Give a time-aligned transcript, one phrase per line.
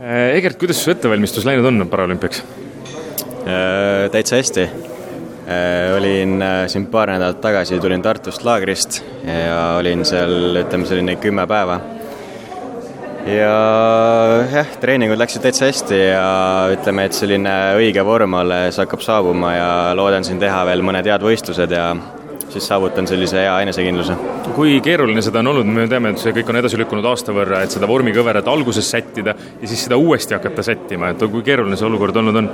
[0.00, 2.38] Egert, kuidas su ettevalmistus läinud on paralümpiaks?
[4.12, 4.62] täitsa hästi.
[5.96, 11.80] olin siin paar nädalat tagasi, tulin Tartust laagrist ja olin seal, ütleme selline kümme päeva.
[13.28, 13.52] ja
[14.54, 16.24] jah, treeningud läksid täitsa hästi ja
[16.72, 19.70] ütleme, et selline õige vorm alles hakkab saabuma ja
[20.00, 21.90] loodan siin teha veel mõned head võistlused ja
[22.52, 24.16] siis saavutan sellise hea enesekindluse.
[24.54, 27.62] kui keeruline seda on olnud, me teame, et see kõik on edasi lükkunud aasta võrra,
[27.64, 31.88] et seda vormikõverat alguses sättida ja siis seda uuesti hakata sättima, et kui keeruline see
[31.88, 32.50] olukord olnud on?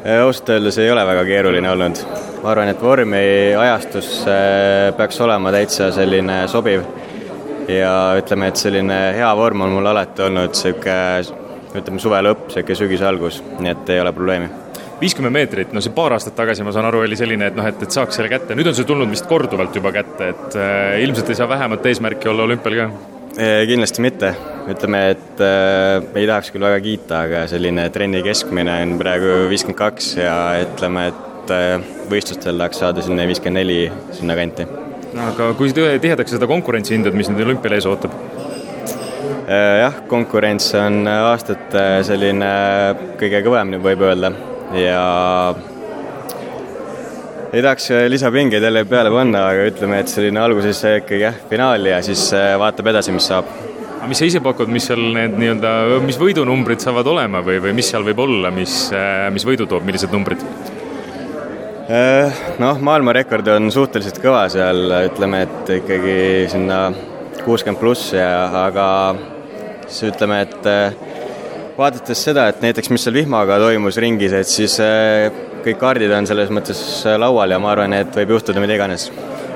[0.00, 2.02] ausalt öeldes ei ole väga keeruline olnud.
[2.42, 3.24] ma arvan, et vormi
[3.58, 6.86] ajastus äh, peaks olema täitsa selline sobiv
[7.68, 12.82] ja ütleme, et selline hea vorm on mul alati olnud niisugune ütleme, suve lõpp, niisugune
[12.84, 14.50] sügise algus, nii et ei ole probleemi
[15.00, 17.80] viiskümmend meetrit, no see paar aastat tagasi, ma saan aru, oli selline, et noh, et,
[17.84, 21.32] et saaks selle kätte, nüüd on see tulnud vist korduvalt juba kätte, et äh, ilmselt
[21.32, 22.90] ei saa vähemat eesmärki olla olümpial ka?
[23.30, 24.32] kindlasti mitte,
[24.68, 29.78] ütleme, et äh, ei tahaks küll väga kiita, aga selline trenni keskmine on praegu viiskümmend
[29.78, 30.34] kaks ja
[30.66, 33.80] ütleme, et äh, võistlustel tahaks saada selline viiskümmend neli
[34.18, 34.66] sinna kanti.
[35.30, 38.14] aga kui tihedaks seda konkurentsi hindad, mis nüüd olümpial ees ootab?
[39.50, 42.50] Jah, konkurents on aastate selline
[43.18, 44.30] kõige kõvem, võib öelda
[44.74, 45.54] ja
[47.52, 51.98] ei tahaks lisapingeid jälle peale panna, aga ütleme, et selline alguses ikkagi jah, finaal ja
[52.06, 53.48] siis äh, vaatab edasi, mis saab.
[53.96, 55.72] aga mis sa ise pakud, mis seal need nii-öelda,
[56.04, 59.84] mis võidunumbrid saavad olema või, või mis seal võib olla, mis, äh, mis võidu toob,
[59.88, 60.44] millised numbrid?
[61.90, 66.18] Äh, noh, maailmarekord on suhteliselt kõva seal, ütleme, et ikkagi
[66.52, 66.84] sinna
[67.42, 68.30] kuuskümmend pluss ja,
[68.68, 68.86] aga
[69.88, 71.19] siis ütleme, et
[71.80, 75.30] vaadates seda, et näiteks, mis seal vihmaga toimus ringis, et siis äh,
[75.64, 79.08] kõik kaardid on selles mõttes äh, laual ja ma arvan, et võib juhtuda mida iganes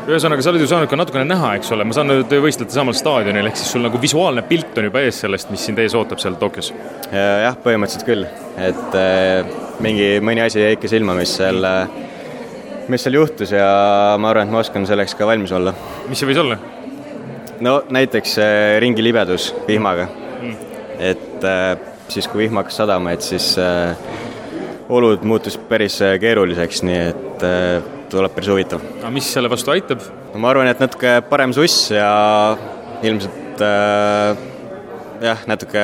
[0.05, 2.97] ühesõnaga, sa oled ju saanud ka natukene näha, eks ole, ma saan te võistlete samal
[2.97, 6.21] staadionil, ehk siis sul nagu visuaalne pilt on juba ees sellest, mis sind ees ootab
[6.21, 6.73] seal Tokyos?
[7.09, 8.27] jah, põhimõtteliselt küll,
[8.61, 11.65] et äh, mingi, mõni asi jäi ikka silma, mis seal,
[12.93, 13.65] mis seal juhtus ja
[14.21, 15.73] ma arvan, et ma oskan selleks ka valmis olla.
[16.11, 16.61] mis see võis olla?
[17.65, 18.37] no näiteks
[18.85, 20.71] ringi libedus vihmaga mm.,
[21.01, 21.49] et
[22.15, 23.95] siis, kui vihm hakkas sadama, et siis äh,
[24.89, 28.83] olud muutus päris äh, keeruliseks, nii et äh, tuleb päris huvitav.
[29.01, 30.03] aga mis selle vastu aitab?
[30.33, 32.11] no ma arvan, et natuke parem suss ja
[33.05, 34.45] ilmselt äh,
[35.25, 35.83] jah, natuke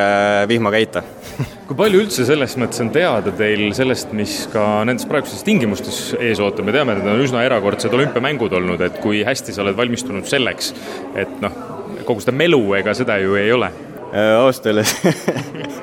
[0.50, 1.02] vihmaga heita
[1.68, 6.42] kui palju üldse selles mõttes on teada teil sellest, mis ka nendes praegustes tingimustes ees
[6.42, 9.78] ootab, me teame, et need on üsna erakordsed olümpiamängud olnud, et kui hästi sa oled
[9.78, 10.74] valmistunud selleks,
[11.18, 11.56] et noh,
[12.04, 13.70] kogu seda melu, ega seda ju ei ole
[14.10, 14.90] ausalt öeldes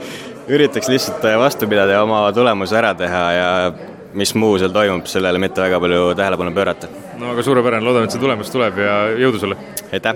[0.48, 3.50] üritaks lihtsalt vastu pidada ja oma tulemuse ära teha ja
[4.18, 6.88] mis muu seal toimub, sellele mitte väga palju tähelepanu pöörata.
[7.20, 9.58] no aga suurepärane, loodame, et see tulemus tuleb ja jõudu sulle!
[9.92, 10.16] aitäh!